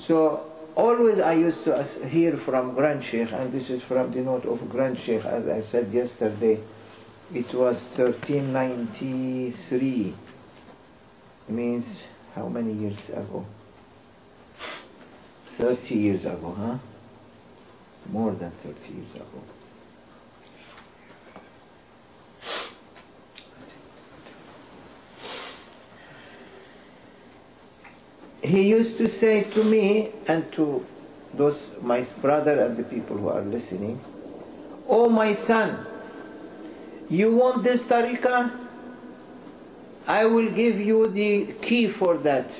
[0.00, 0.40] So
[0.74, 4.66] always I used to hear from Grand Sheikh, and this is from the note of
[4.70, 6.58] Grand Sheikh, as I said yesterday.
[7.32, 10.14] It was 1393.
[11.48, 12.02] It Means
[12.34, 13.46] how many years ago?
[15.58, 16.78] 30 years ago, huh?
[18.10, 19.42] More than 30 years ago.
[28.42, 30.86] He used to say to me and to
[31.34, 34.00] those, my brother and the people who are listening,
[34.88, 35.86] Oh my son,
[37.08, 38.50] you want this tariqah?
[40.06, 42.50] I will give you the key for that.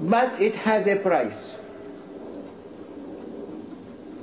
[0.00, 1.54] But it has a price.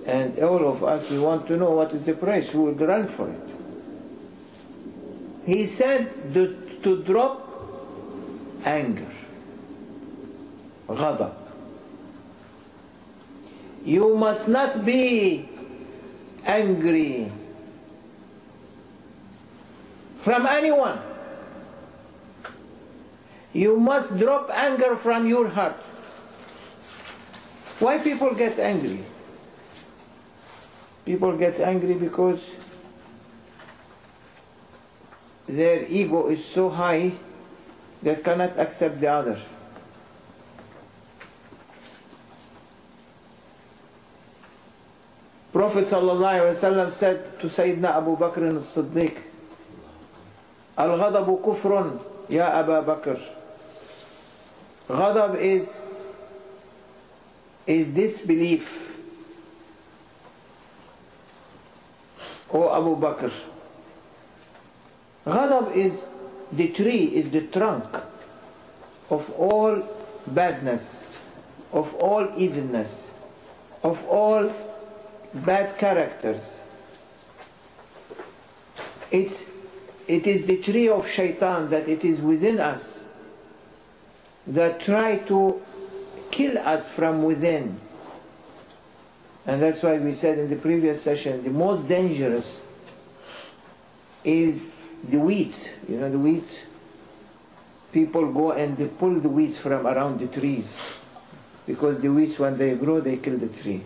[0.05, 2.49] And all of us, we want to know what is the price.
[2.49, 3.49] Who would run for it?
[5.45, 7.47] He said to drop
[8.66, 9.09] anger,
[10.88, 11.33] غضب.
[13.84, 15.48] You must not be
[16.47, 17.30] angry
[20.19, 20.98] from anyone.
[23.52, 25.77] You must drop anger from your heart.
[27.78, 29.05] Why people get angry?
[31.05, 32.41] People get angry because
[35.47, 37.12] their ego is so high
[38.02, 39.38] that cannot accept the other.
[45.59, 49.17] Prophet ﷺ said to Sayyidina Abu Bakr as-Siddiq,
[50.77, 53.19] Al-ghadabu kufrun, ya Abu Bakr.
[54.88, 55.75] Ghadab is,
[57.67, 58.88] is disbelief.
[62.53, 63.33] O Abu Bakr.
[65.25, 66.05] Ghadab is
[66.53, 67.97] the tree, is the trunk
[69.09, 69.83] of all
[70.25, 71.03] badness,
[71.73, 73.11] of all evilness,
[73.84, 74.50] of all
[75.34, 76.57] bad characters.
[79.12, 79.45] It's,
[80.07, 83.03] it is the tree of shaitan that it is within us
[84.47, 85.62] that try to
[86.31, 87.79] kill us from within.
[89.45, 92.61] And that's why we said in the previous session the most dangerous
[94.23, 94.69] is
[95.07, 95.69] the weeds.
[95.88, 96.56] You know, the weeds.
[97.91, 100.72] People go and they pull the weeds from around the trees
[101.66, 103.84] because the weeds, when they grow, they kill the tree.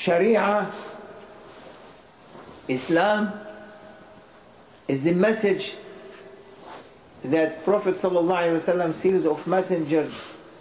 [0.00, 0.66] Sharia,
[2.68, 3.34] Islam,
[4.88, 5.74] is the message
[7.22, 10.10] that Prophet ﷺ series of messengers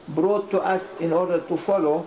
[0.10, 2.06] brought to us in order to follow.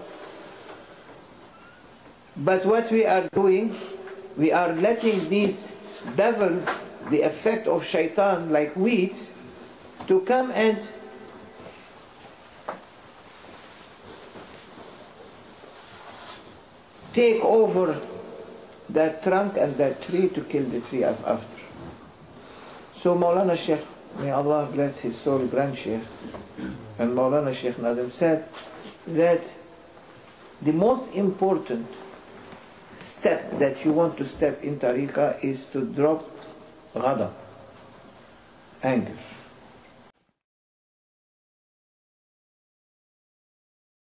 [2.37, 3.81] But what we are doing,
[4.37, 5.73] we are letting these
[6.15, 6.69] devils,
[7.09, 9.33] the effect of shaitan like weeds,
[10.07, 10.87] to come and
[17.13, 18.01] take over
[18.91, 21.47] that trunk and that tree to kill the tree after.
[22.97, 23.85] So Maulana Sheikh,
[24.19, 26.01] may Allah bless his soul, Grand Sheikh,
[26.99, 28.49] and Maulana Sheikh Nazim said
[29.07, 29.41] that
[30.61, 31.87] the most important
[33.01, 36.29] step that you want to step in tariqah is to drop
[36.95, 37.33] ghadab,
[38.83, 39.17] anger.